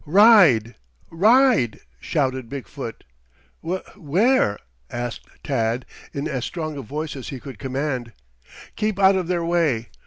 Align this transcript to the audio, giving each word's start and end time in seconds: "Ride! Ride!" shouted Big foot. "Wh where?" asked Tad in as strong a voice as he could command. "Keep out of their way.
"Ride! 0.07 0.73
Ride!" 1.11 1.79
shouted 1.99 2.49
Big 2.49 2.67
foot. 2.67 3.03
"Wh 3.63 3.75
where?" 3.95 4.57
asked 4.89 5.27
Tad 5.43 5.85
in 6.11 6.27
as 6.27 6.43
strong 6.43 6.75
a 6.75 6.81
voice 6.81 7.15
as 7.15 7.27
he 7.29 7.39
could 7.39 7.59
command. 7.59 8.11
"Keep 8.75 8.97
out 8.97 9.15
of 9.15 9.27
their 9.27 9.45
way. 9.45 9.89